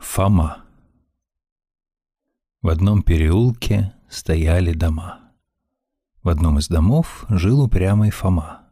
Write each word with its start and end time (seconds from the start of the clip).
Фома. 0.00 0.64
В 2.62 2.68
одном 2.68 3.02
переулке 3.02 3.94
стояли 4.08 4.72
дома. 4.72 5.32
В 6.22 6.28
одном 6.28 6.58
из 6.58 6.68
домов 6.68 7.24
жил 7.28 7.62
упрямый 7.62 8.10
Фома. 8.10 8.68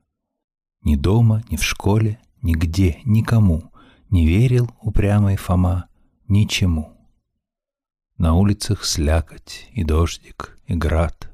Ни 0.82 0.94
дома, 0.94 1.42
ни 1.50 1.56
в 1.56 1.64
школе, 1.64 2.20
нигде, 2.42 3.00
никому 3.04 3.72
не 4.08 4.26
верил 4.26 4.70
упрямый 4.80 5.36
Фома 5.36 5.88
ничему. 6.28 6.96
На 8.18 8.34
улицах 8.34 8.84
слякоть 8.84 9.68
и 9.72 9.82
дождик, 9.82 10.58
и 10.66 10.74
град. 10.74 11.30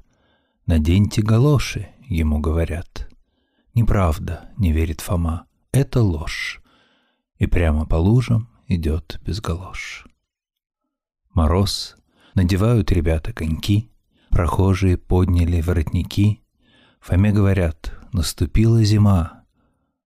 Наденьте 0.66 1.22
галоши, 1.22 1.88
ему 2.08 2.40
говорят. 2.40 3.10
Неправда, 3.74 4.50
не 4.56 4.72
верит 4.72 5.00
Фома, 5.00 5.46
это 5.70 6.02
ложь. 6.02 6.62
И 7.38 7.46
прямо 7.46 7.86
по 7.86 7.96
лужам 7.96 8.48
идет 8.74 9.20
без 9.24 9.40
галош. 9.40 10.06
Мороз, 11.34 11.96
надевают 12.34 12.92
ребята 12.92 13.32
коньки, 13.32 13.90
прохожие 14.30 14.96
подняли 14.96 15.60
воротники. 15.60 16.42
Фоме 17.00 17.32
говорят, 17.32 17.92
наступила 18.12 18.82
зима, 18.84 19.42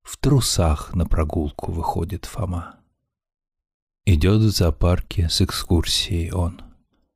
в 0.06 0.18
трусах 0.18 0.94
на 0.94 1.04
прогулку 1.04 1.72
выходит 1.72 2.26
Фома. 2.26 2.76
Идет 4.04 4.40
в 4.40 4.50
зоопарке 4.50 5.28
с 5.28 5.40
экскурсией 5.40 6.30
он. 6.30 6.62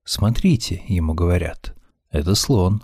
Смотрите, 0.02 0.82
ему 0.88 1.15
говорят, 1.15 1.77
это 2.10 2.35
слон. 2.35 2.82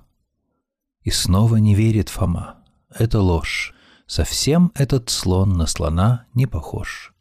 И 1.03 1.11
снова 1.11 1.57
не 1.57 1.75
верит 1.75 2.09
Фома, 2.09 2.63
это 2.89 3.21
ложь. 3.21 3.75
Совсем 4.07 4.71
этот 4.77 5.11
слон 5.11 5.55
на 5.55 5.67
слона 5.67 6.27
не 6.35 6.47
похож. 6.47 7.13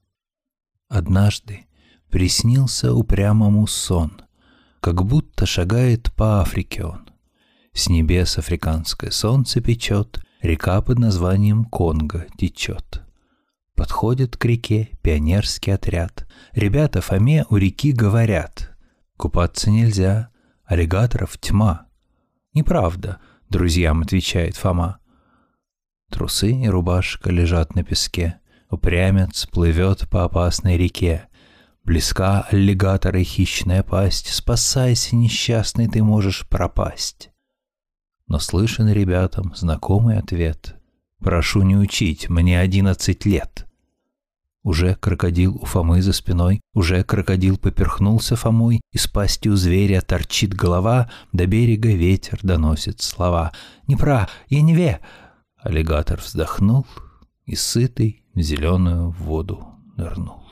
Однажды 0.96 1.66
приснился 2.10 2.94
упрямому 2.94 3.68
сон, 3.68 4.22
как 4.80 5.04
будто 5.04 5.46
шагает 5.46 6.14
по 6.14 6.40
Африке 6.40 6.86
он. 6.86 7.10
С 7.74 7.90
небес 7.90 8.38
африканское 8.38 9.12
солнце 9.12 9.60
печет, 9.60 10.22
река 10.40 10.82
под 10.82 11.00
названием 11.00 11.66
Конго 11.66 12.28
течет. 12.38 13.04
Подходит 13.76 14.38
к 14.38 14.46
реке 14.46 14.92
пионерский 15.02 15.72
отряд. 15.72 16.30
Ребята 16.54 17.02
Фоме 17.02 17.46
у 17.50 17.58
реки 17.58 17.92
говорят. 17.92 18.72
Купаться 19.18 19.72
нельзя, 19.72 20.30
аллигаторов 20.64 21.38
тьма. 21.38 21.88
Неправда, 22.54 23.20
друзьям 23.50 24.04
отвечает 24.04 24.56
Фома. 24.56 25.00
Трусы 26.10 26.54
и 26.54 26.70
рубашка 26.70 27.32
лежат 27.32 27.76
на 27.76 27.84
песке. 27.84 28.40
Упрямец 28.70 29.46
плывет 29.46 30.10
по 30.10 30.24
опасной 30.24 30.78
реке. 30.78 31.28
Близка 31.84 32.48
аллигатор 32.50 33.16
и 33.16 33.24
хищная 33.24 33.84
пасть. 33.84 34.34
Спасайся, 34.34 35.16
несчастный, 35.16 35.88
ты 35.88 36.02
можешь 36.02 36.48
пропасть. 36.48 37.30
Но 38.28 38.40
слышен 38.40 38.90
ребятам 38.90 39.54
знакомый 39.56 40.18
ответ. 40.18 40.76
Прошу 41.20 41.62
не 41.62 41.78
учить, 41.78 42.28
мне 42.28 42.60
одиннадцать 42.60 43.26
лет. 43.26 43.68
Уже 44.64 44.96
крокодил 44.96 45.58
у 45.62 45.66
Фомы 45.66 46.02
за 46.02 46.12
спиной, 46.12 46.60
уже 46.74 47.04
крокодил 47.04 47.60
поперхнулся 47.60 48.36
Фомой, 48.36 48.82
из 48.92 49.06
пасти 49.06 49.48
у 49.48 49.56
зверя 49.56 50.02
торчит 50.02 50.56
голова, 50.56 51.12
до 51.32 51.46
берега 51.46 51.90
ветер 51.90 52.40
доносит 52.42 53.00
слова. 53.00 53.52
«Не 53.86 53.96
пра, 53.96 54.28
я 54.50 54.64
не 54.64 54.74
ве!» 54.74 55.02
Аллигатор 55.62 56.20
вздохнул 56.20 56.88
и 57.46 57.56
сытый 57.56 58.25
зеленую 58.36 59.12
воду 59.12 59.66
нырнул. 59.98 60.44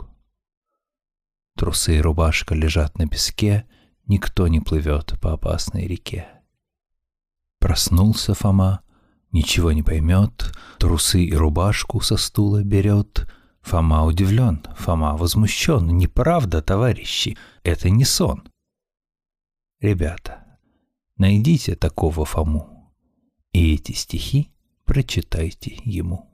Трусы 1.56 1.98
и 1.98 2.02
рубашка 2.02 2.56
лежат 2.56 2.98
на 2.98 3.08
песке, 3.08 3.68
никто 4.08 4.48
не 4.48 4.60
плывет 4.60 5.20
по 5.22 5.34
опасной 5.34 5.88
реке. 5.88 6.28
Проснулся 7.60 8.34
Фома, 8.34 8.82
ничего 9.32 9.72
не 9.72 9.84
поймет, 9.84 10.52
трусы 10.80 11.24
и 11.24 11.34
рубашку 11.34 12.02
со 12.02 12.18
стула 12.18 12.64
берет. 12.64 13.30
Фома 13.62 14.04
удивлен, 14.04 14.66
Фома 14.76 15.16
возмущен. 15.16 15.88
Неправда, 15.88 16.62
товарищи, 16.62 17.38
это 17.64 17.90
не 17.90 18.04
сон. 18.04 18.44
Ребята, 19.80 20.60
найдите 21.18 21.76
такого 21.76 22.26
Фому, 22.26 22.94
и 23.54 23.76
эти 23.76 23.94
стихи 23.94 24.52
прочитайте 24.86 25.80
ему. 25.86 26.33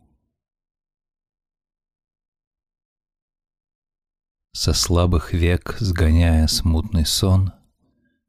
Со 4.61 4.73
слабых 4.73 5.31
век, 5.31 5.77
сгоняя 5.79 6.45
смутный 6.47 7.05
сон, 7.05 7.53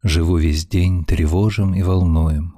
Живу 0.05 0.37
весь 0.37 0.65
день 0.65 1.05
тревожим 1.05 1.75
и 1.75 1.83
волнуем, 1.83 2.57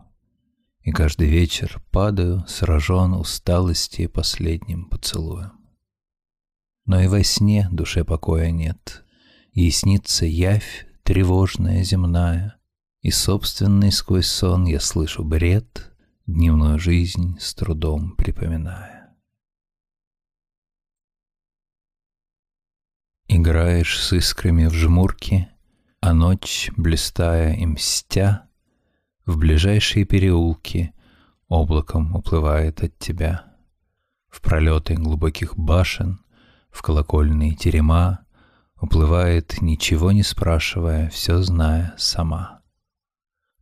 И 0.83 0.91
каждый 0.91 1.28
вечер 1.28 1.83
падаю, 1.91 2.44
сражен 2.47 3.15
усталости 3.15 4.09
последним 4.09 4.91
поцелуем. 4.91 5.53
Но 6.84 7.00
и 7.00 7.06
во 7.06 7.25
сне 7.25 7.66
душе 7.72 8.05
покоя 8.05 8.50
нет, 8.50 9.06
И 9.53 9.71
снится 9.71 10.27
явь 10.27 10.87
тревожная 11.03 11.83
земная, 11.83 12.59
И 13.00 13.10
собственный 13.10 13.91
сквозь 13.91 14.27
сон 14.27 14.66
я 14.66 14.81
слышу 14.81 15.25
бред, 15.25 15.91
Дневную 16.27 16.78
жизнь 16.78 17.39
с 17.41 17.54
трудом 17.54 18.16
припоминая. 18.16 19.01
Играешь 23.34 23.98
с 23.98 24.12
искрами 24.12 24.66
в 24.66 24.75
жмурке, 24.75 25.48
А 26.03 26.12
ночь, 26.12 26.70
блистая 26.76 27.54
и 27.54 27.65
мстя, 27.65 28.47
В 29.25 29.38
ближайшие 29.38 30.04
переулки 30.04 30.93
Облаком 31.48 32.15
уплывает 32.15 32.82
от 32.82 32.98
тебя. 32.98 33.47
В 34.28 34.42
пролеты 34.42 34.97
глубоких 34.97 35.56
башен, 35.56 36.21
В 36.71 36.82
колокольные 36.82 37.54
терема 37.54 38.26
Уплывает, 38.78 39.62
ничего 39.62 40.12
не 40.12 40.25
спрашивая, 40.25 41.09
Все 41.09 41.41
зная 41.41 41.94
сама. 41.97 42.60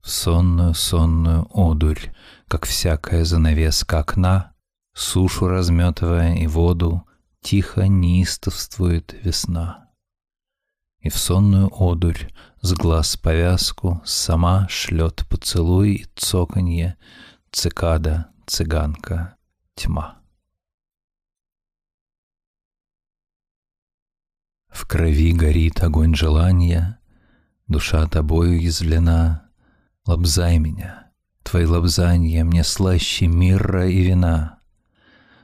В 0.02 0.10
сонную, 0.10 0.74
сонную 0.74 1.46
одурь, 1.54 2.10
Как 2.48 2.66
всякая 2.66 3.24
занавеска 3.24 4.00
окна, 4.00 4.52
Сушу 4.94 5.46
разметывая 5.46 6.34
и 6.34 6.48
воду, 6.48 7.06
Тихо 7.42 7.88
неистовствует 7.88 9.14
весна. 9.24 9.88
И 11.00 11.08
в 11.08 11.16
сонную 11.16 11.70
одурь 11.72 12.30
с 12.60 12.74
глаз 12.74 13.16
повязку 13.16 14.02
Сама 14.04 14.68
шлет 14.68 15.26
поцелуй 15.28 15.94
и 15.94 16.06
цоканье 16.14 16.98
Цикада, 17.50 18.30
цыганка, 18.46 19.36
тьма. 19.74 20.20
В 24.68 24.86
крови 24.86 25.32
горит 25.32 25.82
огонь 25.82 26.14
желания, 26.14 27.00
Душа 27.66 28.06
тобою 28.08 28.60
язвлена. 28.60 29.48
Лобзай 30.06 30.58
меня, 30.58 31.12
твои 31.42 31.66
лобзанья 31.66 32.44
Мне 32.44 32.64
слаще 32.64 33.26
мира 33.26 33.88
и 33.88 34.02
вина. 34.02 34.59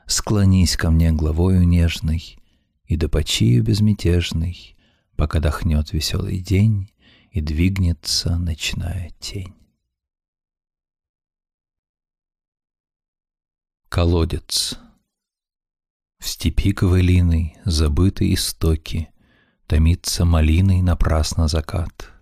Склонись 0.07 0.77
ко 0.77 0.89
мне 0.89 1.11
главою 1.11 1.67
нежной 1.67 2.37
И 2.85 2.95
до 2.95 3.09
почию 3.09 3.63
безмятежной, 3.63 4.75
Пока 5.15 5.39
дохнет 5.39 5.91
веселый 5.91 6.39
день 6.39 6.91
И 7.31 7.41
двигнется 7.41 8.37
ночная 8.37 9.11
тень. 9.19 9.53
Колодец 13.89 14.79
В 16.19 16.27
степи 16.27 16.71
ковылиной, 16.71 17.57
забытые 17.65 18.33
истоки, 18.33 19.09
Томится 19.67 20.23
малиной 20.23 20.81
напрасно 20.81 21.49
закат— 21.49 22.13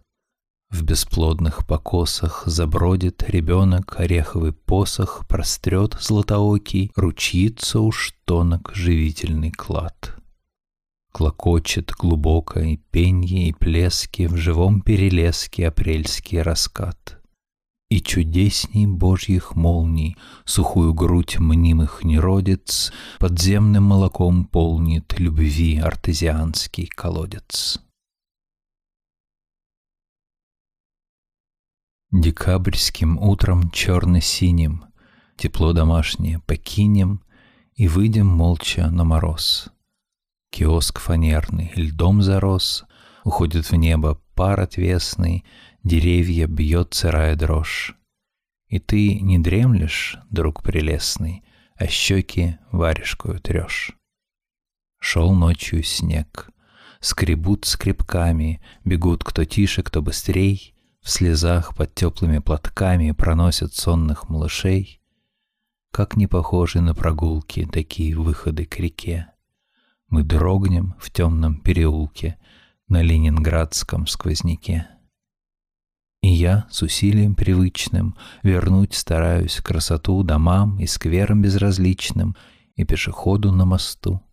в 0.69 0.83
бесплодных 0.83 1.65
покосах 1.65 2.43
забродит 2.45 3.23
ребенок, 3.29 3.99
ореховый 3.99 4.51
посох 4.51 5.25
прострет 5.27 5.95
златоокий, 5.99 6.91
ручится 6.95 7.79
уж 7.79 8.13
тонок 8.25 8.71
живительный 8.73 9.51
клад. 9.51 10.15
Клокочет 11.11 11.91
глубоко 11.91 12.59
и 12.59 12.77
пенье, 12.77 13.47
и 13.47 13.53
плески 13.53 14.27
в 14.27 14.35
живом 14.35 14.81
перелеске 14.81 15.67
апрельский 15.67 16.41
раскат. 16.41 17.21
И 17.89 18.01
чудесней 18.01 18.87
божьих 18.87 19.55
молний 19.55 20.17
сухую 20.43 20.93
грудь 20.93 21.39
мнимых 21.39 22.03
неродец 22.03 22.91
подземным 23.19 23.83
молоком 23.83 24.43
полнит 24.43 25.17
любви 25.19 25.77
артезианский 25.77 26.87
колодец. 26.87 27.79
Декабрьским 32.17 33.19
утром 33.19 33.69
черно-синим 33.71 34.85
Тепло 35.35 35.73
домашнее 35.73 36.39
покинем 36.39 37.21
И 37.75 37.89
выйдем 37.89 38.27
молча 38.27 38.89
на 38.89 39.03
мороз. 39.03 39.67
Киоск 40.49 40.99
фанерный 40.99 41.73
льдом 41.75 42.21
зарос, 42.21 42.85
Уходит 43.25 43.69
в 43.69 43.75
небо 43.75 44.17
пар 44.33 44.61
отвесный, 44.61 45.43
Деревья 45.83 46.47
бьет 46.47 46.93
сырая 46.93 47.35
дрожь. 47.35 47.93
И 48.69 48.79
ты 48.79 49.19
не 49.19 49.37
дремлешь, 49.37 50.17
друг 50.29 50.63
прелестный, 50.63 51.43
А 51.75 51.85
щеки 51.87 52.57
варежкою 52.71 53.41
трешь. 53.41 53.91
Шел 55.01 55.33
ночью 55.33 55.83
снег, 55.83 56.49
скребут 57.01 57.65
скребками, 57.65 58.61
Бегут 58.85 59.25
кто 59.25 59.43
тише, 59.43 59.83
кто 59.83 60.01
быстрей, 60.01 60.74
В 61.05 61.11
слезах 61.11 61.75
под 61.75 61.93
теплыми 61.93 62.39
платками 62.39 63.11
Проносят 63.11 63.75
сонных 63.75 64.27
малышей. 64.27 65.03
Как 65.91 66.17
не 66.17 66.25
похожи 66.25 66.81
на 66.81 66.95
прогулки 66.95 67.69
Такие 67.71 68.17
выходы 68.17 68.65
к 68.65 68.79
реке. 68.79 69.27
Мы 70.07 70.23
дрогнем 70.23 70.95
в 70.99 71.11
темном 71.11 71.59
переулке 71.59 72.39
На 72.87 73.03
ленинградском 73.03 74.07
сквозняке. 74.07 74.87
И 76.21 76.29
я 76.29 76.65
с 76.71 76.81
усилием 76.81 77.35
привычным 77.35 78.15
Вернуть 78.41 78.95
стараюсь 78.95 79.57
красоту 79.57 80.23
Домам 80.23 80.79
и 80.79 80.87
скверам 80.87 81.39
безразличным 81.39 82.35
И 82.75 82.83
пешеходу 82.83 83.51
на 83.51 83.65
мосту. 83.65 84.23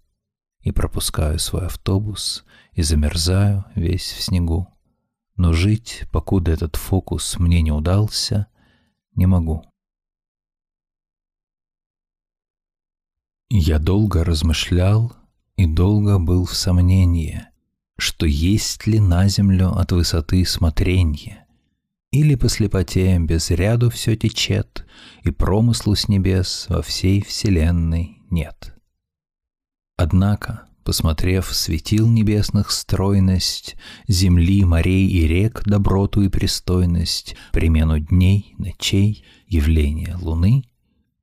И 0.63 0.73
пропускаю 0.73 1.39
свой 1.39 1.67
автобус 1.67 2.47
И 2.73 2.81
замерзаю 2.81 3.67
весь 3.75 4.11
в 4.13 4.23
снегу. 4.23 4.73
Но 5.37 5.53
жить, 5.53 6.05
покуда 6.13 6.53
этот 6.53 6.77
фокус 6.77 7.39
мне 7.39 7.63
не 7.63 7.73
удался, 7.73 8.49
не 9.15 9.27
могу. 9.27 9.65
Я 13.49 13.79
долго 13.79 14.25
размышлял 14.25 15.15
и 15.57 15.67
долго 15.67 16.19
был 16.19 16.47
в 16.47 16.55
сомнении, 16.55 17.47
что 17.99 18.25
есть 18.27 18.87
ли 18.87 18.99
на 18.99 19.29
землю 19.29 19.77
от 19.77 19.93
высоты 19.93 20.45
смотренье, 20.45 21.47
или 22.11 22.35
по 22.35 22.49
слепоте 22.49 23.19
без 23.19 23.51
ряду 23.51 23.91
все 23.91 24.17
течет, 24.17 24.87
И 25.25 25.31
промыслу 25.31 25.95
с 25.95 26.09
небес 26.09 26.67
во 26.69 26.83
всей 26.83 27.23
вселенной 27.23 28.23
нет. 28.31 28.75
Однако, 29.97 30.69
посмотрев 30.85 31.47
светил 31.55 32.09
небесных 32.09 32.71
стройность, 32.71 33.77
Земли, 34.09 34.65
морей 34.65 35.07
и 35.07 35.27
рек 35.27 35.63
доброту 35.65 36.23
и 36.23 36.29
пристойность, 36.29 37.37
Примену 37.53 37.99
дней, 37.99 38.55
ночей, 38.59 39.25
явление 39.47 40.17
луны, 40.17 40.65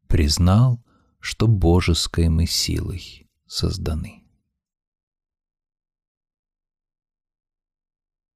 Признал, 0.08 0.84
что 1.20 1.48
божеской 1.48 2.30
мы 2.30 2.46
силой 2.46 3.28
созданы. 3.46 4.24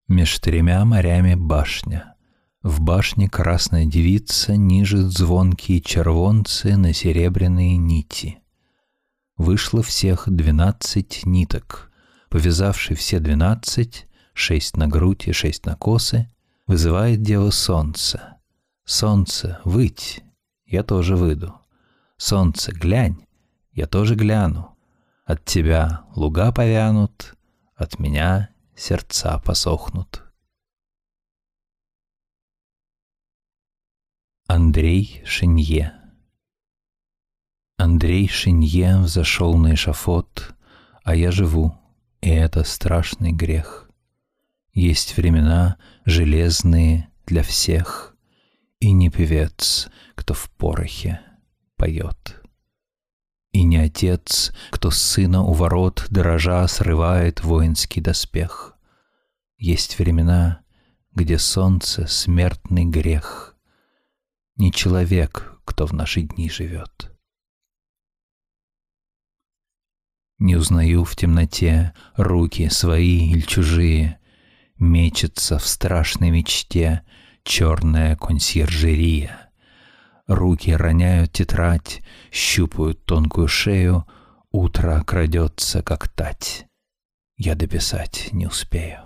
Меж 0.08 0.38
тремя 0.40 0.84
морями 0.86 1.36
башня— 1.36 2.10
в 2.64 2.80
башне 2.80 3.28
красная 3.28 3.86
девица 3.86 4.56
нижет 4.56 5.12
звонкие 5.12 5.82
червонцы 5.82 6.78
на 6.78 6.94
серебряные 6.94 7.76
нити. 7.76 8.40
Вышло 9.38 9.82
всех 9.82 10.30
двенадцать 10.30 11.26
ниток. 11.26 11.92
Повязавший 12.30 12.96
все 12.96 13.20
двенадцать, 13.20 14.08
шесть 14.34 14.78
на 14.78 14.88
грудь 14.88 15.28
и 15.28 15.32
шесть 15.32 15.66
на 15.66 15.76
косы, 15.76 16.30
вызывает 16.68 17.24
дева 17.24 17.50
солнце. 17.50 18.38
Солнце, 18.86 19.60
выть, 19.64 20.24
я 20.66 20.84
тоже 20.84 21.16
выйду. 21.16 21.60
Солнце, 22.18 22.72
глянь, 22.72 23.26
я 23.72 23.88
тоже 23.88 24.16
гляну. 24.16 24.78
От 25.26 25.44
тебя 25.46 26.06
луга 26.16 26.52
повянут, 26.52 27.36
от 27.76 27.98
меня 27.98 28.50
сердца 28.76 29.40
посохнут. 29.40 30.24
Андрей 34.46 35.24
Шинье 35.26 36.03
Андрей 37.84 38.30
Шинье 38.30 38.98
взошел 39.00 39.58
на 39.58 39.74
эшафот, 39.74 40.56
а 41.04 41.18
я 41.18 41.32
живу, 41.32 41.78
и 42.22 42.30
это 42.30 42.64
страшный 42.64 43.34
грех. 43.34 43.90
Есть 44.72 45.18
времена 45.18 45.76
железные 46.06 47.10
для 47.26 47.44
всех, 47.44 48.16
и 48.80 48.94
не 48.94 49.10
певец, 49.10 49.90
кто 50.16 50.34
в 50.34 50.50
порохе 50.52 51.20
поет. 51.76 52.42
И 53.52 53.64
не 53.64 53.80
отец, 53.80 54.54
кто 54.72 54.90
сына 54.90 55.44
у 55.44 55.52
ворот 55.52 56.08
дрожа 56.10 56.66
срывает 56.70 57.44
воинский 57.44 58.00
доспех. 58.00 58.78
Есть 59.58 60.00
времена, 60.00 60.62
где 61.12 61.38
солнце— 61.38 62.08
смертный 62.08 62.86
грех— 62.86 63.58
не 64.56 64.72
человек, 64.72 65.60
кто 65.66 65.86
в 65.86 65.92
наши 65.92 66.22
дни 66.22 66.50
живет. 66.50 67.13
Не 70.44 70.58
узнаю 70.58 71.06
в 71.06 71.16
темноте 71.16 71.94
руки 72.18 72.68
свои 72.68 73.32
или 73.32 73.40
чужие, 73.40 74.20
Мечется 74.78 75.58
в 75.58 75.66
страшной 75.66 76.32
мечте 76.32 77.06
черная 77.46 78.18
консьержерия. 78.18 79.50
Руки 80.28 80.76
роняют 80.76 81.32
тетрадь, 81.32 82.02
щупают 82.30 83.06
тонкую 83.06 83.48
шею, 83.48 84.06
Утро 84.52 85.02
крадется, 85.08 85.82
как 85.82 86.10
тать. 86.10 86.68
Я 87.38 87.56
дописать 87.56 88.34
не 88.34 88.46
успею. 88.46 89.00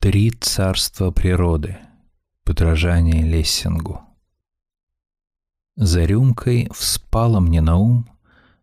Три 0.00 0.30
царства 0.30 1.10
природы. 1.10 1.76
Подражание 2.44 3.24
Лессингу. 3.24 4.07
За 5.80 6.04
рюмкой 6.04 6.68
вспало 6.74 7.38
мне 7.38 7.60
на 7.60 7.76
ум, 7.76 8.10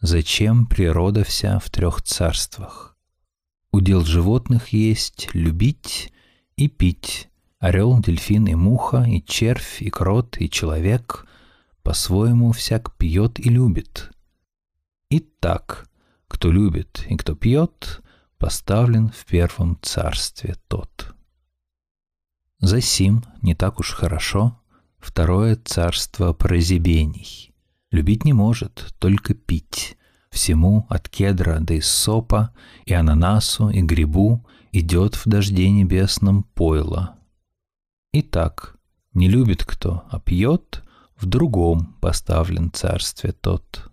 зачем 0.02 0.66
природа 0.66 1.24
вся 1.24 1.60
в 1.60 1.70
трех 1.70 2.02
царствах. 2.02 2.98
Удел 3.72 4.04
животных 4.04 4.74
есть 4.74 5.30
любить 5.32 6.12
и 6.58 6.68
пить. 6.68 7.30
Орел, 7.60 8.02
дельфин 8.02 8.48
и 8.48 8.56
муха, 8.56 9.06
и 9.08 9.24
червь, 9.24 9.82
и 9.82 9.90
крот, 9.90 10.36
и 10.42 10.50
человек 10.50 11.26
по-своему 11.84 12.52
всяк 12.52 12.98
пьет 12.98 13.40
и 13.40 13.48
любит. 13.48 14.12
И 15.10 15.22
так, 15.22 15.90
кто 16.28 16.52
любит 16.52 17.06
и 17.08 17.16
кто 17.16 17.34
пьет, 17.34 18.02
поставлен 18.38 19.07
в 19.07 19.24
первом 19.24 19.80
царстве 19.81 20.57
тот. 20.68 21.16
Засим 22.60 23.24
не 23.42 23.56
так 23.56 23.80
уж 23.80 23.94
хорошо 23.94 24.60
второе 25.06 25.56
царство 25.56 26.33
прозябений. 26.33 27.54
Любить 27.92 28.26
не 28.26 28.33
может, 28.33 28.94
только 29.00 29.35
пить. 29.35 29.97
Всему 30.31 30.85
от 30.90 31.07
кедра 31.07 31.59
до 31.59 31.78
иссопа, 31.80 32.54
и 32.85 32.94
ананасу, 32.94 33.69
и 33.69 33.81
грибу 33.81 34.45
идет 34.71 35.16
в 35.16 35.28
дожде 35.28 35.69
небесном 35.69 36.44
пойло. 36.44 37.16
Итак, 38.12 38.78
не 39.14 39.30
любит 39.30 39.64
кто, 39.64 40.04
а 40.09 40.19
пьет, 40.19 40.83
в 41.16 41.28
другом 41.28 41.95
поставлен 42.02 42.71
царстве 42.71 43.31
тот. 43.31 43.92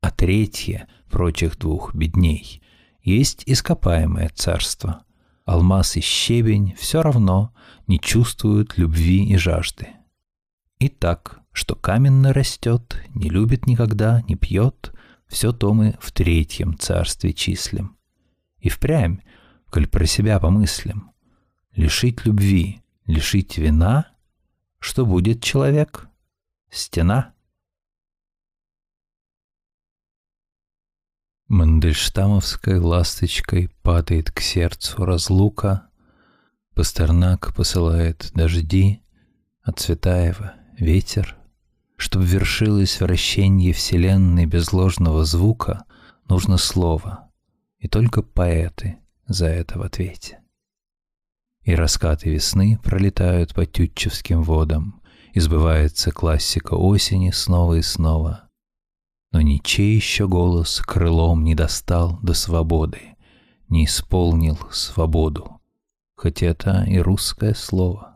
А 0.00 0.10
третье, 0.10 0.88
прочих 1.10 1.58
двух 1.58 1.94
бедней, 1.94 2.62
есть 3.02 3.42
ископаемое 3.46 4.30
царство, 4.34 5.04
алмаз 5.46 5.96
и 5.96 6.00
щебень 6.00 6.74
все 6.76 7.02
равно 7.02 7.54
не 7.86 7.98
чувствуют 7.98 8.76
любви 8.76 9.24
и 9.24 9.36
жажды. 9.36 9.88
И 10.78 10.88
так, 10.88 11.40
что 11.52 11.74
каменно 11.74 12.34
растет, 12.34 13.02
не 13.14 13.30
любит 13.30 13.66
никогда, 13.66 14.22
не 14.28 14.34
пьет, 14.34 14.92
все 15.26 15.52
то 15.52 15.72
мы 15.72 15.96
в 16.00 16.12
третьем 16.12 16.76
царстве 16.78 17.32
числим. 17.32 17.96
И 18.58 18.68
впрямь, 18.68 19.20
коль 19.70 19.86
про 19.86 20.04
себя 20.04 20.38
помыслим, 20.38 21.12
лишить 21.74 22.26
любви, 22.26 22.82
лишить 23.06 23.56
вина, 23.56 24.08
что 24.80 25.06
будет 25.06 25.42
человек? 25.42 26.08
Стена— 26.70 27.32
Мандельштамовской 31.48 32.80
ласточкой 32.80 33.70
падает 33.82 34.32
к 34.32 34.40
сердцу 34.40 35.04
разлука, 35.04 35.86
Пастернак 36.74 37.54
посылает 37.54 38.32
дожди, 38.34 39.00
а 39.62 39.70
Цветаева— 39.70 40.54
ветер. 40.78 41.36
Чтоб 41.96 42.22
вершилось 42.22 43.00
вращение 43.00 43.72
вселенной 43.72 44.44
без 44.46 44.72
ложного 44.72 45.24
звука, 45.24 45.84
Нужно 46.28 46.58
слово, 46.58 47.30
и 47.78 47.86
только 47.86 48.20
поэты 48.20 48.98
за 49.28 49.46
это 49.46 49.78
в 49.78 49.82
ответе. 49.82 50.40
И 51.62 51.72
раскаты 51.72 52.30
весны 52.30 52.80
пролетают 52.82 53.54
по 53.54 53.64
тютчевским 53.64 54.42
водам, 54.42 55.00
Избывается 55.32 56.10
классика 56.10 56.74
осени 56.74 57.30
снова 57.30 57.74
и 57.74 57.82
снова— 57.82 58.42
Но 59.32 59.40
ничей 59.40 59.96
еще 59.96 60.28
голос 60.28 60.80
крылом 60.80 61.44
не 61.44 61.54
достал 61.54 62.18
до 62.22 62.34
свободы, 62.34 63.16
Не 63.68 63.84
исполнил 63.84 64.58
свободу, 64.70 65.60
хоть 66.14 66.42
это 66.42 66.84
и 66.84 66.98
русское 66.98 67.54
слово. 67.54 68.15